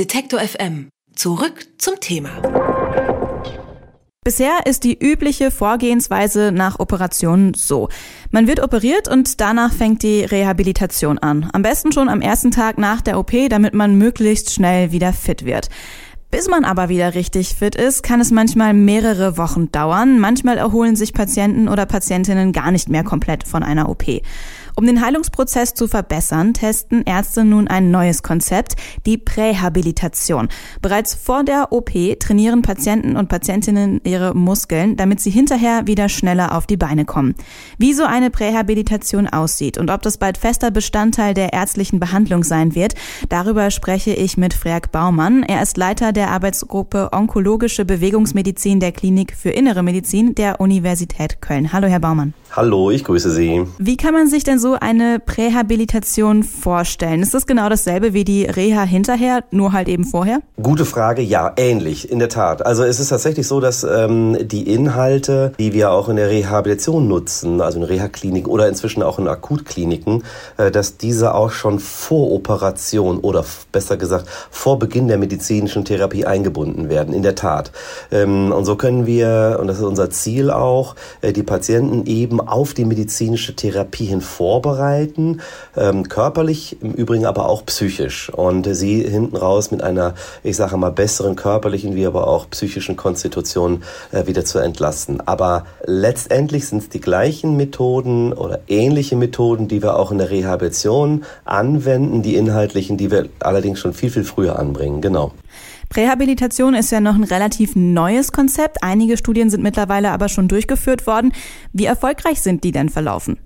Detektor 0.00 0.40
FM. 0.40 0.88
Zurück 1.14 1.66
zum 1.76 2.00
Thema. 2.00 2.30
Bisher 4.24 4.60
ist 4.64 4.84
die 4.84 4.98
übliche 4.98 5.50
Vorgehensweise 5.50 6.52
nach 6.52 6.78
Operationen 6.78 7.52
so. 7.52 7.90
Man 8.30 8.46
wird 8.46 8.62
operiert 8.62 9.08
und 9.08 9.42
danach 9.42 9.74
fängt 9.74 10.02
die 10.02 10.24
Rehabilitation 10.24 11.18
an. 11.18 11.50
Am 11.52 11.60
besten 11.60 11.92
schon 11.92 12.08
am 12.08 12.22
ersten 12.22 12.50
Tag 12.50 12.78
nach 12.78 13.02
der 13.02 13.18
OP, 13.18 13.32
damit 13.50 13.74
man 13.74 13.98
möglichst 13.98 14.54
schnell 14.54 14.90
wieder 14.90 15.12
fit 15.12 15.44
wird. 15.44 15.68
Bis 16.30 16.48
man 16.48 16.64
aber 16.64 16.88
wieder 16.88 17.14
richtig 17.14 17.56
fit 17.56 17.74
ist, 17.74 18.02
kann 18.02 18.20
es 18.20 18.30
manchmal 18.30 18.72
mehrere 18.72 19.36
Wochen 19.36 19.72
dauern. 19.72 20.20
Manchmal 20.20 20.58
erholen 20.58 20.94
sich 20.94 21.12
Patienten 21.12 21.68
oder 21.68 21.84
Patientinnen 21.86 22.52
gar 22.52 22.70
nicht 22.70 22.88
mehr 22.88 23.02
komplett 23.02 23.42
von 23.46 23.64
einer 23.64 23.88
OP. 23.88 24.04
Um 24.80 24.86
den 24.86 25.04
Heilungsprozess 25.04 25.74
zu 25.74 25.88
verbessern, 25.88 26.54
testen 26.54 27.02
Ärzte 27.02 27.44
nun 27.44 27.68
ein 27.68 27.90
neues 27.90 28.22
Konzept, 28.22 28.76
die 29.04 29.18
Prähabilitation. 29.18 30.48
Bereits 30.80 31.14
vor 31.14 31.44
der 31.44 31.70
OP 31.70 31.90
trainieren 32.18 32.62
Patienten 32.62 33.14
und 33.14 33.28
Patientinnen 33.28 34.00
ihre 34.04 34.34
Muskeln, 34.34 34.96
damit 34.96 35.20
sie 35.20 35.28
hinterher 35.28 35.86
wieder 35.86 36.08
schneller 36.08 36.56
auf 36.56 36.66
die 36.66 36.78
Beine 36.78 37.04
kommen. 37.04 37.34
Wie 37.76 37.92
so 37.92 38.04
eine 38.04 38.30
Prähabilitation 38.30 39.28
aussieht 39.28 39.76
und 39.76 39.90
ob 39.90 40.00
das 40.00 40.16
bald 40.16 40.38
fester 40.38 40.70
Bestandteil 40.70 41.34
der 41.34 41.52
ärztlichen 41.52 42.00
Behandlung 42.00 42.42
sein 42.42 42.74
wird, 42.74 42.94
darüber 43.28 43.70
spreche 43.70 44.14
ich 44.14 44.38
mit 44.38 44.54
Freak 44.54 44.92
Baumann. 44.92 45.42
Er 45.42 45.60
ist 45.60 45.76
Leiter 45.76 46.12
der 46.12 46.30
Arbeitsgruppe 46.30 47.10
Onkologische 47.12 47.84
Bewegungsmedizin 47.84 48.80
der 48.80 48.92
Klinik 48.92 49.36
für 49.36 49.50
Innere 49.50 49.82
Medizin 49.82 50.34
der 50.34 50.58
Universität 50.58 51.42
Köln. 51.42 51.70
Hallo, 51.74 51.86
Herr 51.86 52.00
Baumann. 52.00 52.32
Hallo, 52.52 52.90
ich 52.90 53.04
grüße 53.04 53.30
Sie. 53.30 53.64
Wie 53.78 53.96
kann 53.96 54.12
man 54.12 54.26
sich 54.26 54.42
denn 54.42 54.58
so 54.58 54.76
eine 54.80 55.20
Prähabilitation 55.24 56.42
vorstellen? 56.42 57.22
Ist 57.22 57.32
das 57.32 57.46
genau 57.46 57.68
dasselbe 57.68 58.12
wie 58.12 58.24
die 58.24 58.44
Reha 58.44 58.82
hinterher, 58.82 59.44
nur 59.52 59.72
halt 59.72 59.86
eben 59.86 60.02
vorher? 60.02 60.40
Gute 60.60 60.84
Frage, 60.84 61.22
ja, 61.22 61.52
ähnlich, 61.56 62.10
in 62.10 62.18
der 62.18 62.28
Tat. 62.28 62.66
Also 62.66 62.82
es 62.82 62.98
ist 62.98 63.10
tatsächlich 63.10 63.46
so, 63.46 63.60
dass 63.60 63.84
ähm, 63.84 64.36
die 64.40 64.68
Inhalte, 64.68 65.52
die 65.60 65.72
wir 65.72 65.92
auch 65.92 66.08
in 66.08 66.16
der 66.16 66.28
Rehabilitation 66.28 67.06
nutzen, 67.06 67.60
also 67.60 67.78
in 67.78 67.84
Reha-Kliniken 67.84 68.50
oder 68.50 68.68
inzwischen 68.68 69.04
auch 69.04 69.20
in 69.20 69.28
Akutkliniken, 69.28 70.24
äh, 70.56 70.72
dass 70.72 70.96
diese 70.96 71.34
auch 71.36 71.52
schon 71.52 71.78
vor 71.78 72.32
Operation 72.32 73.20
oder 73.20 73.44
besser 73.70 73.96
gesagt 73.96 74.26
vor 74.50 74.76
Beginn 74.80 75.06
der 75.06 75.18
medizinischen 75.18 75.84
Therapie 75.84 76.26
eingebunden 76.26 76.88
werden, 76.88 77.14
in 77.14 77.22
der 77.22 77.36
Tat. 77.36 77.70
Ähm, 78.10 78.50
und 78.50 78.64
so 78.64 78.74
können 78.74 79.06
wir, 79.06 79.58
und 79.60 79.68
das 79.68 79.76
ist 79.78 79.84
unser 79.84 80.10
Ziel 80.10 80.50
auch, 80.50 80.96
äh, 81.20 81.32
die 81.32 81.44
Patienten 81.44 82.06
eben 82.06 82.39
auf 82.48 82.74
die 82.74 82.84
medizinische 82.84 83.54
Therapie 83.54 84.06
hin 84.06 84.20
vorbereiten, 84.20 85.40
ähm, 85.76 86.08
körperlich, 86.08 86.76
im 86.80 86.92
Übrigen 86.92 87.26
aber 87.26 87.48
auch 87.48 87.64
psychisch. 87.66 88.30
Und 88.30 88.66
sie 88.74 89.02
hinten 89.02 89.36
raus 89.36 89.70
mit 89.70 89.82
einer, 89.82 90.14
ich 90.42 90.56
sage 90.56 90.76
mal, 90.76 90.90
besseren 90.90 91.36
körperlichen 91.36 91.94
wie 91.94 92.06
aber 92.06 92.26
auch 92.26 92.48
psychischen 92.50 92.96
Konstitution 92.96 93.82
äh, 94.12 94.26
wieder 94.26 94.44
zu 94.44 94.58
entlassen. 94.58 95.22
Aber 95.26 95.66
letztendlich 95.84 96.66
sind 96.66 96.82
es 96.82 96.88
die 96.88 97.00
gleichen 97.00 97.56
Methoden 97.56 98.32
oder 98.32 98.60
ähnliche 98.68 99.16
Methoden, 99.16 99.68
die 99.68 99.82
wir 99.82 99.96
auch 99.96 100.10
in 100.10 100.18
der 100.18 100.30
Rehabilitation 100.30 101.24
anwenden, 101.44 102.22
die 102.22 102.36
inhaltlichen, 102.36 102.96
die 102.96 103.10
wir 103.10 103.28
allerdings 103.40 103.78
schon 103.80 103.92
viel, 103.92 104.10
viel 104.10 104.24
früher 104.24 104.58
anbringen. 104.58 105.00
Genau. 105.00 105.32
Prähabilitation 105.90 106.74
ist 106.74 106.92
ja 106.92 107.00
noch 107.00 107.16
ein 107.16 107.24
relativ 107.24 107.74
neues 107.74 108.30
Konzept. 108.30 108.84
Einige 108.84 109.16
Studien 109.16 109.50
sind 109.50 109.64
mittlerweile 109.64 110.12
aber 110.12 110.28
schon 110.28 110.46
durchgeführt 110.46 111.04
worden. 111.08 111.32
Wie 111.72 111.84
erfolgreich 111.84 112.40
sind 112.40 112.62
die 112.62 112.70
denn 112.70 112.90
verlaufen? 112.90 113.38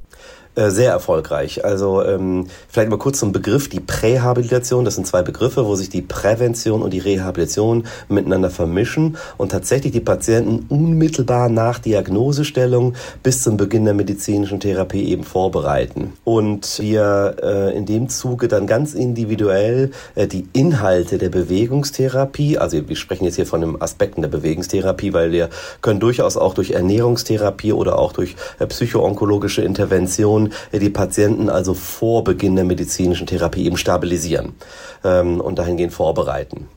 Äh, 0.56 0.70
sehr 0.70 0.92
erfolgreich. 0.92 1.64
Also 1.64 2.04
ähm, 2.04 2.46
vielleicht 2.68 2.88
mal 2.88 2.96
kurz 2.96 3.18
zum 3.18 3.32
Begriff, 3.32 3.68
die 3.68 3.80
Prähabilitation, 3.80 4.84
das 4.84 4.94
sind 4.94 5.04
zwei 5.04 5.22
Begriffe, 5.22 5.66
wo 5.66 5.74
sich 5.74 5.88
die 5.88 6.00
Prävention 6.00 6.80
und 6.80 6.92
die 6.92 7.00
Rehabilitation 7.00 7.86
miteinander 8.08 8.50
vermischen 8.50 9.16
und 9.36 9.50
tatsächlich 9.50 9.90
die 9.90 10.00
Patienten 10.00 10.66
unmittelbar 10.68 11.48
nach 11.48 11.80
Diagnosestellung 11.80 12.94
bis 13.24 13.42
zum 13.42 13.56
Beginn 13.56 13.84
der 13.84 13.94
medizinischen 13.94 14.60
Therapie 14.60 15.08
eben 15.08 15.24
vorbereiten. 15.24 16.12
Und 16.22 16.78
wir 16.78 17.34
äh, 17.42 17.76
in 17.76 17.84
dem 17.84 18.08
Zuge 18.08 18.46
dann 18.46 18.68
ganz 18.68 18.94
individuell 18.94 19.90
äh, 20.14 20.28
die 20.28 20.46
Inhalte 20.52 21.18
der 21.18 21.30
Bewegungstherapie, 21.30 22.58
also 22.58 22.88
wir 22.88 22.94
sprechen 22.94 23.24
jetzt 23.24 23.34
hier 23.34 23.46
von 23.46 23.60
den 23.60 23.82
Aspekten 23.82 24.22
der 24.22 24.28
Bewegungstherapie, 24.28 25.14
weil 25.14 25.32
wir 25.32 25.48
können 25.80 25.98
durchaus 25.98 26.36
auch 26.36 26.54
durch 26.54 26.70
Ernährungstherapie 26.70 27.72
oder 27.72 27.98
auch 27.98 28.12
durch 28.12 28.36
äh, 28.60 28.66
psychoonkologische 28.68 29.64
Intervention 30.44 30.84
die 30.84 30.90
Patienten 30.90 31.48
also 31.48 31.74
vor 31.74 32.24
Beginn 32.24 32.56
der 32.56 32.64
medizinischen 32.64 33.26
Therapie 33.26 33.64
eben 33.64 33.76
stabilisieren 33.76 34.54
ähm, 35.04 35.40
und 35.40 35.58
dahingehend 35.58 35.92
vorbereiten. 35.92 36.68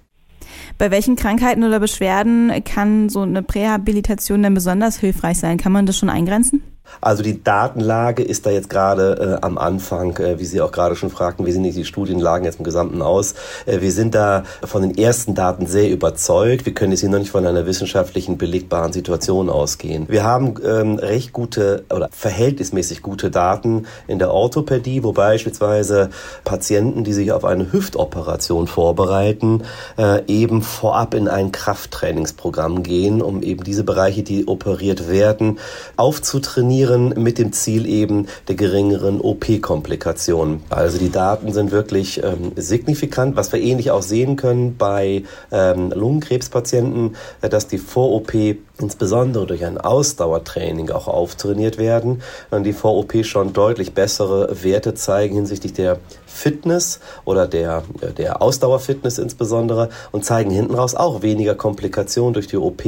Bei 0.77 0.91
welchen 0.91 1.15
Krankheiten 1.15 1.63
oder 1.63 1.79
Beschwerden 1.79 2.51
kann 2.63 3.09
so 3.09 3.21
eine 3.21 3.41
Prähabilitation 3.41 4.43
denn 4.43 4.53
besonders 4.53 4.97
hilfreich 4.99 5.39
sein? 5.39 5.57
Kann 5.57 5.71
man 5.71 5.85
das 5.85 5.97
schon 5.97 6.09
eingrenzen? 6.09 6.61
Also 7.01 7.23
die 7.23 7.43
Datenlage 7.43 8.23
ist 8.23 8.45
da 8.45 8.49
jetzt 8.49 8.69
gerade 8.69 9.37
äh, 9.39 9.45
am 9.45 9.57
Anfang, 9.57 10.17
äh, 10.17 10.39
wie 10.39 10.45
Sie 10.45 10.61
auch 10.61 10.71
gerade 10.71 10.95
schon 10.95 11.09
fragten, 11.09 11.45
wie 11.45 11.51
sehen 11.51 11.63
die 11.63 11.85
Studienlagen 11.85 12.45
jetzt 12.45 12.59
im 12.59 12.63
Gesamten 12.63 13.01
aus? 13.01 13.35
Äh, 13.65 13.81
wir 13.81 13.91
sind 13.91 14.15
da 14.15 14.43
von 14.63 14.81
den 14.81 14.97
ersten 14.97 15.35
Daten 15.35 15.67
sehr 15.67 15.89
überzeugt. 15.89 16.65
Wir 16.65 16.73
können 16.73 16.91
jetzt 16.91 17.01
hier 17.01 17.09
noch 17.09 17.19
nicht 17.19 17.31
von 17.31 17.45
einer 17.45 17.65
wissenschaftlichen 17.65 18.37
belegbaren 18.37 18.93
Situation 18.93 19.49
ausgehen. 19.49 20.05
Wir 20.09 20.23
haben 20.23 20.55
ähm, 20.65 20.95
recht 20.95 21.33
gute 21.33 21.85
oder 21.93 22.09
verhältnismäßig 22.11 23.01
gute 23.01 23.29
Daten 23.29 23.85
in 24.07 24.19
der 24.19 24.33
Orthopädie, 24.33 25.03
wo 25.03 25.11
beispielsweise 25.11 26.09
Patienten, 26.43 27.03
die 27.03 27.13
sich 27.13 27.31
auf 27.31 27.45
eine 27.45 27.71
Hüftoperation 27.71 28.67
vorbereiten, 28.67 29.63
äh, 29.97 30.23
eben 30.27 30.61
vorab 30.61 31.13
in 31.13 31.27
ein 31.27 31.51
Krafttrainingsprogramm 31.51 32.83
gehen, 32.83 33.21
um 33.21 33.43
eben 33.43 33.63
diese 33.63 33.83
Bereiche, 33.83 34.23
die 34.23 34.47
operiert 34.47 35.09
werden, 35.09 35.59
aufzutrainieren 35.95 36.76
trainieren 36.77 37.13
mit 37.17 37.39
dem 37.39 37.51
Ziel 37.53 37.87
eben 37.87 38.27
der 38.47 38.55
geringeren 38.55 39.19
OP-Komplikationen. 39.19 40.61
Also 40.69 40.97
die 40.97 41.09
Daten 41.09 41.51
sind 41.53 41.71
wirklich 41.71 42.23
ähm, 42.23 42.51
signifikant, 42.55 43.35
was 43.35 43.51
wir 43.51 43.61
ähnlich 43.61 43.91
auch 43.91 44.03
sehen 44.03 44.35
können 44.35 44.77
bei 44.77 45.23
ähm, 45.51 45.91
Lungenkrebspatienten, 45.95 47.15
äh, 47.41 47.49
dass 47.49 47.67
die 47.67 47.77
Vor-OP 47.77 48.33
insbesondere 48.79 49.45
durch 49.45 49.65
ein 49.65 49.77
Ausdauertraining 49.77 50.91
auch 50.91 51.07
auftrainiert 51.07 51.77
werden 51.77 52.21
die 52.51 52.73
Vor-OP 52.73 53.25
schon 53.25 53.53
deutlich 53.53 53.93
bessere 53.93 54.63
Werte 54.63 54.93
zeigen 54.93 55.35
hinsichtlich 55.35 55.73
der 55.73 55.99
Fitness 56.25 56.99
oder 57.25 57.47
der, 57.47 57.83
äh, 58.01 58.13
der 58.13 58.41
Ausdauerfitness 58.41 59.17
insbesondere 59.17 59.89
und 60.11 60.23
zeigen 60.25 60.51
hinten 60.51 60.75
raus 60.75 60.95
auch 60.95 61.21
weniger 61.21 61.55
Komplikationen 61.55 62.33
durch 62.33 62.47
die 62.47 62.57
OP 62.57 62.83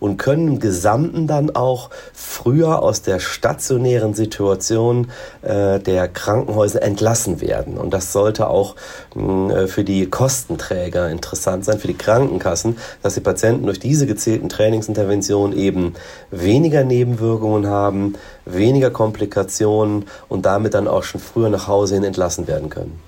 und 0.00 0.16
können 0.16 0.48
im 0.48 0.58
Gesamten 0.58 1.26
dann 1.26 1.54
auch 1.54 1.90
früher 2.12 2.82
aus 2.82 3.02
der 3.02 3.20
stationären 3.20 4.14
Situation 4.14 5.08
äh, 5.42 5.80
der 5.80 6.08
Krankenhäuser 6.08 6.82
entlassen 6.82 7.40
werden. 7.40 7.76
Und 7.76 7.92
das 7.92 8.12
sollte 8.12 8.48
auch 8.48 8.76
mh, 9.14 9.54
äh, 9.54 9.66
für 9.66 9.84
die 9.84 10.08
Kostenträger 10.08 11.10
interessant 11.10 11.64
sein, 11.64 11.78
für 11.78 11.88
die 11.88 11.98
Krankenkassen, 11.98 12.78
dass 13.02 13.14
die 13.14 13.20
Patienten 13.20 13.66
durch 13.66 13.80
diese 13.80 14.06
gezielten 14.06 14.48
Trainingsinterventionen 14.48 15.33
eben 15.56 15.94
weniger 16.30 16.84
Nebenwirkungen 16.84 17.66
haben, 17.66 18.14
weniger 18.44 18.90
Komplikationen 18.90 20.04
und 20.28 20.46
damit 20.46 20.74
dann 20.74 20.88
auch 20.88 21.02
schon 21.02 21.20
früher 21.20 21.48
nach 21.48 21.68
Hause 21.68 21.94
hin 21.94 22.04
entlassen 22.04 22.46
werden 22.46 22.70
können. 22.70 23.00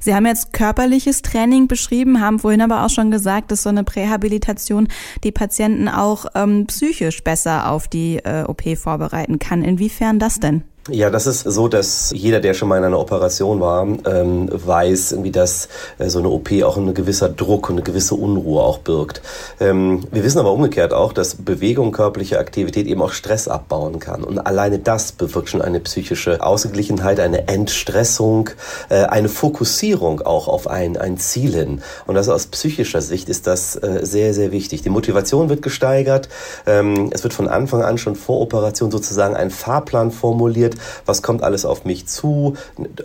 Sie 0.00 0.14
haben 0.14 0.26
jetzt 0.26 0.52
körperliches 0.52 1.22
Training 1.22 1.68
beschrieben, 1.68 2.20
haben 2.20 2.38
vorhin 2.38 2.62
aber 2.62 2.84
auch 2.84 2.90
schon 2.90 3.10
gesagt, 3.10 3.50
dass 3.50 3.62
so 3.62 3.68
eine 3.68 3.84
Prähabilitation 3.84 4.88
die 5.22 5.32
Patienten 5.32 5.88
auch 5.88 6.26
ähm, 6.34 6.66
psychisch 6.66 7.22
besser 7.22 7.70
auf 7.70 7.88
die 7.88 8.16
äh, 8.24 8.44
OP 8.44 8.62
vorbereiten 8.78 9.38
kann. 9.38 9.62
Inwiefern 9.62 10.18
das 10.18 10.40
denn? 10.40 10.64
Ja, 10.90 11.08
das 11.08 11.26
ist 11.26 11.44
so, 11.44 11.66
dass 11.66 12.12
jeder, 12.14 12.40
der 12.40 12.52
schon 12.52 12.68
mal 12.68 12.76
in 12.76 12.84
einer 12.84 13.00
Operation 13.00 13.58
war, 13.58 13.86
ähm, 13.86 14.50
weiß, 14.52 15.12
irgendwie, 15.12 15.30
dass 15.30 15.70
äh, 15.96 16.10
so 16.10 16.18
eine 16.18 16.28
OP 16.28 16.50
auch 16.62 16.76
ein 16.76 16.92
gewisser 16.92 17.30
Druck 17.30 17.70
und 17.70 17.76
eine 17.76 17.82
gewisse 17.82 18.14
Unruhe 18.16 18.62
auch 18.62 18.76
birgt. 18.80 19.22
Ähm, 19.60 20.06
wir 20.12 20.22
wissen 20.22 20.40
aber 20.40 20.52
umgekehrt 20.52 20.92
auch, 20.92 21.14
dass 21.14 21.36
Bewegung, 21.36 21.90
körperliche 21.90 22.38
Aktivität 22.38 22.86
eben 22.86 23.00
auch 23.00 23.12
Stress 23.12 23.48
abbauen 23.48 23.98
kann. 23.98 24.24
Und 24.24 24.40
alleine 24.40 24.78
das 24.78 25.12
bewirkt 25.12 25.48
schon 25.48 25.62
eine 25.62 25.80
psychische 25.80 26.44
Ausgeglichenheit, 26.44 27.18
eine 27.18 27.48
Entstressung, 27.48 28.50
äh, 28.90 29.04
eine 29.04 29.30
Fokussierung 29.30 30.20
auch 30.20 30.48
auf 30.48 30.68
ein, 30.68 30.98
ein 30.98 31.16
Ziel 31.16 31.54
hin. 31.54 31.80
Und 32.06 32.14
das 32.14 32.28
aus 32.28 32.48
psychischer 32.48 33.00
Sicht 33.00 33.30
ist 33.30 33.46
das 33.46 33.74
äh, 33.76 34.00
sehr, 34.02 34.34
sehr 34.34 34.52
wichtig. 34.52 34.82
Die 34.82 34.90
Motivation 34.90 35.48
wird 35.48 35.62
gesteigert. 35.62 36.28
Ähm, 36.66 37.08
es 37.10 37.22
wird 37.22 37.32
von 37.32 37.48
Anfang 37.48 37.82
an 37.82 37.96
schon 37.96 38.16
vor 38.16 38.42
Operation 38.42 38.90
sozusagen 38.90 39.34
ein 39.34 39.48
Fahrplan 39.48 40.10
formuliert, 40.10 40.73
was 41.06 41.22
kommt 41.22 41.42
alles 41.42 41.64
auf 41.64 41.84
mich 41.84 42.06
zu, 42.06 42.54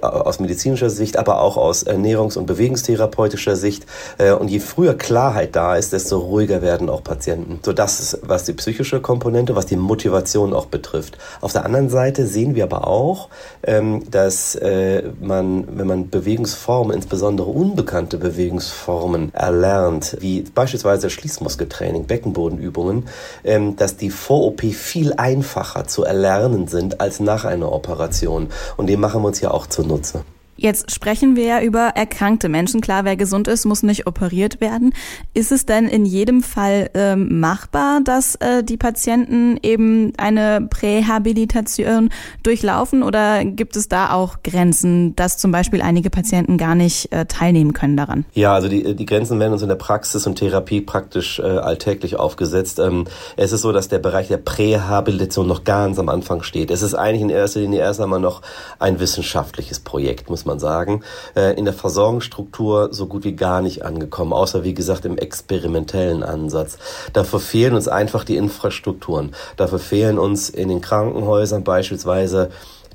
aus 0.02 0.40
medizinischer 0.40 0.90
Sicht, 0.90 1.18
aber 1.18 1.42
auch 1.42 1.58
aus 1.58 1.86
Ernährungs- 1.86 2.38
und 2.38 2.46
Bewegungstherapeutischer 2.46 3.56
Sicht. 3.56 3.86
Äh, 4.18 4.32
und 4.32 4.50
je 4.50 4.60
früher 4.60 4.96
Klarheit 4.96 5.56
da 5.56 5.76
ist, 5.76 5.94
desto 5.94 6.18
ruhiger 6.20 6.62
werden 6.62 6.90
auch 6.90 7.04
Patienten. 7.04 7.60
So 7.64 7.74
das 7.74 8.00
ist, 8.00 8.20
was 8.24 8.46
die 8.46 8.54
psychische 8.54 9.02
Komponente, 9.02 9.56
was 9.56 9.66
die 9.66 9.76
Motivation 9.76 10.54
auch 10.54 10.68
betrifft. 10.68 11.18
Auf 11.42 11.54
der 11.54 11.66
anderen 11.66 11.90
Seite 11.90 12.26
sehen 12.26 12.56
wir 12.56 12.64
aber 12.64 12.88
auch, 12.88 13.30
ähm, 13.64 14.04
dass 14.10 14.56
äh, 14.56 15.04
man, 15.22 15.68
wenn 15.78 15.88
man 15.88 16.10
Bewegungsformen, 16.10 16.96
insbesondere 16.96 17.50
unbekannte 17.50 18.18
Bewegungsformen 18.18 19.34
erlernt, 19.34 20.18
wie 20.20 20.42
beispielsweise 20.42 21.10
Schließmuskeltraining, 21.10 22.06
Beckenbodenübungen, 22.06 23.08
ähm, 23.44 23.76
dass 23.76 23.98
die 23.98 24.10
vor 24.10 24.46
OP 24.46 24.62
viel 24.62 25.14
einfacher 25.18 25.88
zu 25.88 26.04
erlernen 26.04 26.68
sind 26.68 27.02
als 27.02 27.20
nach 27.20 27.46
einer 27.46 27.59
Operation. 27.68 28.50
Und 28.78 28.88
dem 28.88 29.00
machen 29.02 29.22
wir 29.22 29.28
uns 29.28 29.42
ja 29.42 29.52
auch 29.52 29.68
zunutze. 29.68 30.24
Jetzt 30.62 30.92
sprechen 30.92 31.38
wir 31.38 31.46
ja 31.46 31.62
über 31.62 31.94
erkrankte 31.96 32.50
Menschen. 32.50 32.82
Klar, 32.82 33.06
wer 33.06 33.16
gesund 33.16 33.48
ist, 33.48 33.64
muss 33.64 33.82
nicht 33.82 34.08
operiert 34.08 34.60
werden. 34.60 34.94
Ist 35.34 35.54
es 35.54 35.66
denn 35.66 35.88
in 35.88 36.06
jedem 36.06 36.44
Fall 36.44 36.90
ähm, 36.96 37.40
machbar, 37.40 38.02
dass 38.04 38.36
äh, 38.36 38.62
die 38.62 38.76
Patienten 38.76 39.58
eben 39.64 40.12
eine 40.18 40.68
Prähabilitation 40.70 42.10
durchlaufen 42.44 43.04
oder 43.04 43.46
gibt 43.46 43.78
es 43.78 43.88
da 43.88 44.12
auch 44.12 44.44
Grenzen, 44.44 45.16
dass 45.16 45.38
zum 45.38 45.54
Beispiel 45.54 45.82
einige 45.82 46.10
Patienten 46.10 46.58
gar 46.58 46.76
nicht 46.76 47.14
äh, 47.14 47.26
teilnehmen 47.26 47.72
können 47.72 47.96
daran? 47.96 48.26
Ja, 48.34 48.54
also 48.54 48.68
die, 48.68 48.96
die 48.96 49.06
Grenzen 49.06 49.40
werden 49.40 49.54
uns 49.54 49.62
in 49.62 49.70
der 49.70 49.76
Praxis 49.76 50.28
und 50.28 50.36
Therapie 50.36 50.82
praktisch 50.82 51.40
äh, 51.40 51.44
alltäglich 51.44 52.18
aufgesetzt. 52.18 52.80
Ähm, 52.80 53.06
es 53.38 53.54
ist 53.54 53.62
so, 53.62 53.72
dass 53.72 53.88
der 53.88 54.00
Bereich 54.00 54.28
der 54.28 54.38
Prähabilitation 54.38 55.48
noch 55.48 55.64
ganz 55.64 56.00
am 56.00 56.10
Anfang 56.10 56.44
steht. 56.44 56.70
Es 56.70 56.82
ist 56.82 56.96
eigentlich 56.96 57.22
in 57.22 57.30
erster 57.30 57.62
Linie 57.62 57.80
erst 57.80 58.02
einmal 58.02 58.20
noch 58.20 58.42
ein 58.78 59.00
wissenschaftliches 59.00 59.80
Projekt, 59.80 60.30
muss 60.30 60.44
man 60.44 60.49
man 60.50 60.60
sagen, 60.60 61.04
äh, 61.36 61.58
in 61.58 61.66
der 61.66 61.74
Versorgungsstruktur 61.74 62.90
so 62.92 63.08
gut 63.08 63.24
wie 63.24 63.36
gar 63.36 63.62
nicht 63.62 63.86
angekommen, 63.86 64.34
außer 64.34 64.64
wie 64.64 64.74
gesagt 64.74 65.06
im 65.06 65.18
experimentellen 65.18 66.24
Ansatz. 66.24 66.78
Dafür 67.14 67.40
fehlen 67.40 67.76
uns 67.76 67.88
einfach 67.88 68.24
die 68.24 68.38
Infrastrukturen. 68.38 69.32
Dafür 69.58 69.80
fehlen 69.80 70.20
uns 70.20 70.50
in 70.50 70.70
den 70.70 70.82
Krankenhäusern 70.82 71.64
beispielsweise 71.64 72.50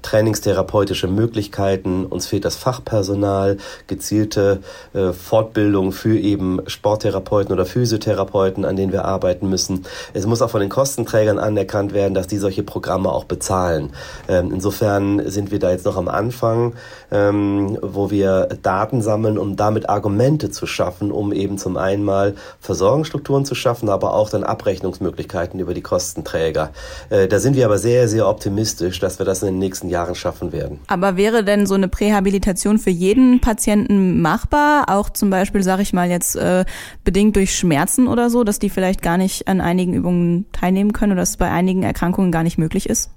trainingstherapeutische 0.04 1.08
Möglichkeiten, 1.08 2.04
uns 2.04 2.26
fehlt 2.26 2.44
das 2.44 2.56
Fachpersonal, 2.56 3.56
gezielte 3.86 4.60
äh, 4.92 5.12
Fortbildung 5.12 5.92
für 5.92 6.18
eben 6.18 6.60
Sporttherapeuten 6.66 7.52
oder 7.52 7.64
Physiotherapeuten, 7.64 8.64
an 8.64 8.76
denen 8.76 8.92
wir 8.92 9.06
arbeiten 9.06 9.48
müssen. 9.48 9.86
Es 10.12 10.26
muss 10.26 10.42
auch 10.42 10.50
von 10.50 10.60
den 10.60 10.68
Kostenträgern 10.68 11.38
anerkannt 11.38 11.94
werden, 11.94 12.14
dass 12.14 12.26
die 12.26 12.36
solche 12.36 12.62
Programme 12.62 13.10
auch 13.10 13.24
bezahlen. 13.24 13.90
Ähm, 14.28 14.52
insofern 14.52 15.28
sind 15.28 15.50
wir 15.50 15.58
da 15.58 15.70
jetzt 15.70 15.86
noch 15.86 15.96
am 15.96 16.08
Anfang, 16.08 16.74
ähm, 17.10 17.78
wo 17.80 18.10
wir 18.10 18.48
Daten 18.62 19.00
sammeln, 19.00 19.38
um 19.38 19.56
damit 19.56 19.88
Argumente 19.88 20.50
zu 20.50 20.66
schaffen, 20.66 21.10
um 21.12 21.32
eben 21.32 21.56
zum 21.56 21.78
einen 21.78 22.04
mal 22.04 22.34
Versorgungsstrukturen 22.60 23.46
zu 23.46 23.54
schaffen, 23.54 23.88
aber 23.88 24.12
auch 24.12 24.28
dann 24.28 24.44
Abrechnungsmöglichkeiten 24.44 25.60
über 25.60 25.72
die 25.72 25.82
Kostenträger. 25.82 26.70
Äh, 27.08 27.26
da 27.26 27.38
sind 27.38 27.56
wir 27.56 27.64
aber 27.64 27.78
sehr, 27.78 28.06
sehr 28.06 28.28
optimistisch, 28.28 29.00
dass 29.00 29.18
wir 29.18 29.24
das 29.24 29.42
in 29.42 29.48
den 29.48 29.58
nächsten 29.58 29.88
Jahren 29.88 29.93
schaffen 30.14 30.52
werden. 30.52 30.80
Aber 30.86 31.16
wäre 31.16 31.44
denn 31.44 31.66
so 31.66 31.74
eine 31.74 31.88
Prähabilitation 31.88 32.78
für 32.78 32.90
jeden 32.90 33.40
Patienten 33.40 34.20
machbar? 34.20 34.88
Auch 34.88 35.10
zum 35.10 35.30
Beispiel, 35.30 35.62
sage 35.62 35.82
ich 35.82 35.92
mal 35.92 36.10
jetzt, 36.10 36.36
äh, 36.36 36.64
bedingt 37.04 37.36
durch 37.36 37.56
Schmerzen 37.56 38.08
oder 38.08 38.30
so, 38.30 38.44
dass 38.44 38.58
die 38.58 38.70
vielleicht 38.70 39.02
gar 39.02 39.16
nicht 39.16 39.48
an 39.48 39.60
einigen 39.60 39.94
Übungen 39.94 40.46
teilnehmen 40.52 40.92
können 40.92 41.12
oder 41.12 41.22
dass 41.22 41.30
es 41.30 41.36
bei 41.36 41.50
einigen 41.50 41.82
Erkrankungen 41.82 42.32
gar 42.32 42.42
nicht 42.42 42.58
möglich 42.58 42.88
ist? 42.88 43.10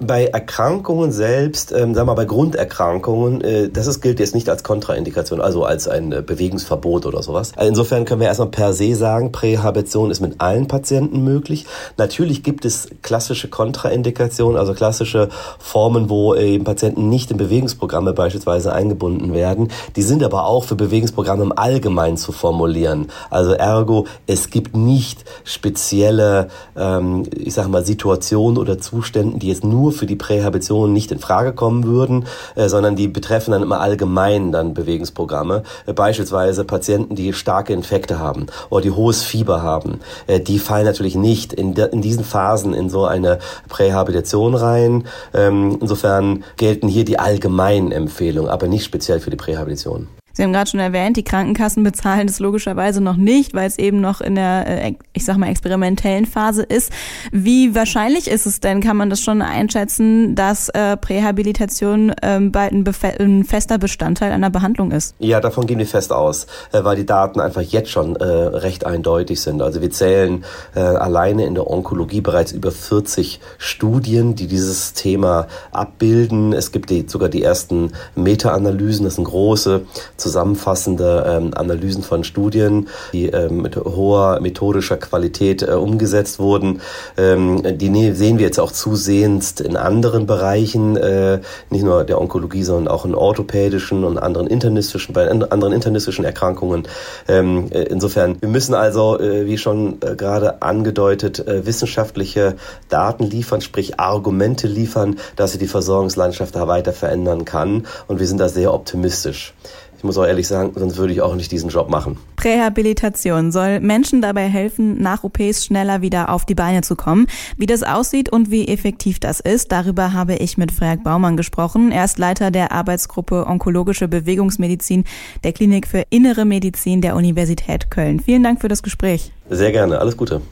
Bei 0.00 0.26
Erkrankungen 0.26 1.10
selbst, 1.10 1.72
ähm, 1.72 1.94
sagen 1.94 2.06
wir 2.06 2.12
mal 2.12 2.14
bei 2.14 2.24
Grunderkrankungen, 2.24 3.40
äh, 3.40 3.68
das 3.68 3.88
ist, 3.88 4.00
gilt 4.00 4.20
jetzt 4.20 4.34
nicht 4.34 4.48
als 4.48 4.62
Kontraindikation, 4.62 5.40
also 5.40 5.64
als 5.64 5.88
ein 5.88 6.12
äh, 6.12 6.22
Bewegungsverbot 6.22 7.04
oder 7.04 7.20
sowas. 7.22 7.52
Also 7.56 7.68
insofern 7.68 8.04
können 8.04 8.20
wir 8.20 8.28
erstmal 8.28 8.48
per 8.48 8.72
se 8.72 8.94
sagen, 8.94 9.32
Prähabitation 9.32 10.12
ist 10.12 10.20
mit 10.20 10.40
allen 10.40 10.68
Patienten 10.68 11.24
möglich. 11.24 11.66
Natürlich 11.96 12.44
gibt 12.44 12.64
es 12.64 12.88
klassische 13.02 13.48
Kontraindikationen, 13.48 14.56
also 14.56 14.72
klassische 14.72 15.30
Formen, 15.58 16.08
wo 16.10 16.34
äh, 16.34 16.54
eben 16.54 16.64
Patienten 16.64 17.08
nicht 17.08 17.32
in 17.32 17.36
Bewegungsprogramme 17.36 18.12
beispielsweise 18.12 18.72
eingebunden 18.72 19.34
werden. 19.34 19.72
Die 19.96 20.02
sind 20.02 20.22
aber 20.22 20.46
auch 20.46 20.62
für 20.62 20.76
Bewegungsprogramme 20.76 21.42
im 21.42 21.58
Allgemeinen 21.58 22.16
zu 22.16 22.30
formulieren. 22.30 23.08
Also 23.30 23.52
ergo, 23.52 24.06
es 24.28 24.50
gibt 24.50 24.76
nicht 24.76 25.24
spezielle, 25.42 26.48
ähm, 26.76 27.24
ich 27.36 27.54
sag 27.54 27.66
mal, 27.66 27.84
Situationen 27.84 28.58
oder 28.58 28.78
Zustände, 28.78 29.38
die 29.38 29.55
jetzt 29.56 29.64
nur 29.64 29.92
für 29.92 30.06
die 30.06 30.16
Prähabitation 30.16 30.92
nicht 30.92 31.10
in 31.12 31.18
Frage 31.18 31.52
kommen 31.52 31.84
würden, 31.84 32.26
äh, 32.54 32.68
sondern 32.68 32.96
die 32.96 33.08
betreffen 33.08 33.52
dann 33.52 33.62
immer 33.62 33.80
allgemein 33.80 34.52
dann 34.52 34.74
Bewegungsprogramme. 34.74 35.62
Äh, 35.86 35.92
beispielsweise 35.92 36.64
Patienten, 36.64 37.14
die 37.14 37.32
starke 37.32 37.72
Infekte 37.72 38.18
haben 38.18 38.46
oder 38.70 38.82
die 38.82 38.90
hohes 38.90 39.22
Fieber 39.22 39.62
haben. 39.62 40.00
Äh, 40.26 40.40
die 40.40 40.58
fallen 40.58 40.84
natürlich 40.84 41.14
nicht 41.14 41.52
in, 41.52 41.74
in 41.74 42.02
diesen 42.02 42.24
Phasen 42.24 42.74
in 42.74 42.90
so 42.90 43.06
eine 43.06 43.38
Prähabilitation 43.68 44.54
rein. 44.54 45.04
Ähm, 45.32 45.78
insofern 45.80 46.44
gelten 46.56 46.88
hier 46.88 47.04
die 47.04 47.18
allgemeinen 47.18 47.92
Empfehlungen, 47.92 48.50
aber 48.50 48.68
nicht 48.68 48.84
speziell 48.84 49.20
für 49.20 49.30
die 49.30 49.36
Prähabilitation. 49.36 50.08
Sie 50.36 50.42
haben 50.42 50.52
gerade 50.52 50.68
schon 50.68 50.80
erwähnt, 50.80 51.16
die 51.16 51.24
Krankenkassen 51.24 51.82
bezahlen 51.82 52.26
das 52.26 52.40
logischerweise 52.40 53.00
noch 53.00 53.16
nicht, 53.16 53.54
weil 53.54 53.66
es 53.66 53.78
eben 53.78 54.02
noch 54.02 54.20
in 54.20 54.34
der, 54.34 54.66
äh, 54.66 54.92
ich 55.14 55.24
sag 55.24 55.38
mal, 55.38 55.48
experimentellen 55.48 56.26
Phase 56.26 56.62
ist. 56.62 56.92
Wie 57.32 57.74
wahrscheinlich 57.74 58.28
ist 58.28 58.44
es 58.44 58.60
denn, 58.60 58.82
kann 58.82 58.98
man 58.98 59.08
das 59.08 59.22
schon 59.22 59.40
einschätzen, 59.40 60.34
dass 60.34 60.68
äh, 60.68 60.98
Prähabilitation 60.98 62.12
ähm, 62.20 62.52
bald 62.52 62.72
ein, 62.72 62.84
ein, 63.18 63.44
fester 63.44 63.78
Bestandteil 63.78 64.30
einer 64.30 64.50
Behandlung 64.50 64.90
ist? 64.90 65.14
Ja, 65.20 65.40
davon 65.40 65.66
gehen 65.66 65.78
wir 65.78 65.86
fest 65.86 66.12
aus, 66.12 66.46
äh, 66.72 66.84
weil 66.84 66.96
die 66.96 67.06
Daten 67.06 67.40
einfach 67.40 67.62
jetzt 67.62 67.90
schon 67.90 68.16
recht 68.16 68.84
eindeutig 68.84 69.40
sind. 69.40 69.62
Also 69.62 69.80
wir 69.80 69.90
zählen 69.90 70.44
äh, 70.74 70.80
alleine 70.80 71.46
in 71.46 71.54
der 71.54 71.68
Onkologie 71.70 72.20
bereits 72.20 72.52
über 72.52 72.72
40 72.72 73.40
Studien, 73.56 74.34
die 74.34 74.48
dieses 74.48 74.92
Thema 74.92 75.46
abbilden. 75.72 76.52
Es 76.52 76.72
gibt 76.72 76.90
die, 76.90 77.06
sogar 77.08 77.30
die 77.30 77.42
ersten 77.42 77.92
Meta-Analysen, 78.14 79.04
das 79.04 79.14
sind 79.14 79.24
große 79.24 79.86
zusammenfassende 80.26 81.24
ähm, 81.28 81.50
Analysen 81.54 82.02
von 82.02 82.24
Studien, 82.24 82.88
die 83.12 83.26
ähm, 83.26 83.62
mit 83.62 83.76
hoher 83.76 84.40
methodischer 84.40 84.96
Qualität 84.96 85.62
äh, 85.62 85.72
umgesetzt 85.72 86.40
wurden. 86.40 86.80
Ähm, 87.16 87.62
die 87.78 87.88
ne-, 87.88 88.14
sehen 88.14 88.38
wir 88.38 88.46
jetzt 88.46 88.58
auch 88.58 88.72
zusehends 88.72 89.60
in 89.60 89.76
anderen 89.76 90.26
Bereichen, 90.26 90.96
äh, 90.96 91.40
nicht 91.70 91.84
nur 91.84 92.02
der 92.02 92.20
Onkologie, 92.20 92.64
sondern 92.64 92.88
auch 92.88 93.04
in 93.04 93.14
orthopädischen 93.14 94.02
und 94.02 94.18
anderen 94.18 94.48
internistischen, 94.48 95.14
bei 95.14 95.30
anderen 95.30 95.72
internistischen 95.72 96.24
Erkrankungen. 96.24 96.88
Ähm, 97.28 97.68
äh, 97.70 97.82
insofern, 97.82 98.36
wir 98.40 98.48
müssen 98.48 98.74
also, 98.74 99.20
äh, 99.20 99.46
wie 99.46 99.58
schon 99.58 99.98
äh, 100.02 100.16
gerade 100.16 100.60
angedeutet, 100.62 101.46
äh, 101.46 101.64
wissenschaftliche 101.66 102.56
Daten 102.88 103.24
liefern, 103.24 103.60
sprich 103.60 104.00
Argumente 104.00 104.66
liefern, 104.66 105.18
dass 105.36 105.52
sie 105.52 105.58
die 105.58 105.68
Versorgungslandschaft 105.68 106.56
da 106.56 106.66
weiter 106.66 106.92
verändern 106.92 107.44
kann. 107.44 107.86
Und 108.08 108.18
wir 108.18 108.26
sind 108.26 108.40
da 108.40 108.48
sehr 108.48 108.74
optimistisch. 108.74 109.54
Ich 109.98 110.04
muss 110.04 110.18
auch 110.18 110.26
ehrlich 110.26 110.46
sagen, 110.46 110.72
sonst 110.74 110.98
würde 110.98 111.12
ich 111.12 111.20
auch 111.22 111.34
nicht 111.34 111.50
diesen 111.52 111.70
Job 111.70 111.88
machen. 111.88 112.18
Prähabilitation 112.36 113.50
soll 113.50 113.80
Menschen 113.80 114.20
dabei 114.20 114.48
helfen, 114.48 115.00
nach 115.00 115.24
OPs 115.24 115.64
schneller 115.64 116.02
wieder 116.02 116.30
auf 116.30 116.44
die 116.44 116.54
Beine 116.54 116.82
zu 116.82 116.96
kommen. 116.96 117.26
Wie 117.56 117.66
das 117.66 117.82
aussieht 117.82 118.30
und 118.30 118.50
wie 118.50 118.68
effektiv 118.68 119.18
das 119.20 119.40
ist, 119.40 119.72
darüber 119.72 120.12
habe 120.12 120.36
ich 120.36 120.58
mit 120.58 120.70
Freak 120.70 121.02
Baumann 121.02 121.36
gesprochen. 121.36 121.92
Er 121.92 122.04
ist 122.04 122.18
Leiter 122.18 122.50
der 122.50 122.72
Arbeitsgruppe 122.72 123.46
Onkologische 123.46 124.06
Bewegungsmedizin 124.06 125.04
der 125.44 125.52
Klinik 125.52 125.86
für 125.86 126.04
Innere 126.10 126.44
Medizin 126.44 127.00
der 127.00 127.16
Universität 127.16 127.90
Köln. 127.90 128.20
Vielen 128.20 128.42
Dank 128.42 128.60
für 128.60 128.68
das 128.68 128.82
Gespräch. 128.82 129.32
Sehr 129.48 129.72
gerne. 129.72 129.98
Alles 129.98 130.16
Gute. 130.16 130.42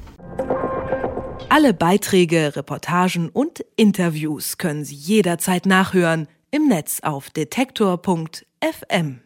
Alle 1.51 1.75
Beiträge, 1.75 2.57
Reportagen 2.57 3.29
und 3.29 3.65
Interviews 3.77 4.59
können 4.59 4.85
Sie 4.85 4.97
jederzeit 4.97 5.67
nachhören 5.67 6.27
im 6.51 6.69
Netz 6.69 7.01
auf 7.03 7.31
detektor.fm. 7.31 9.24